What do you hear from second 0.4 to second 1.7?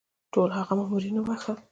هغه مامورین وبخښل.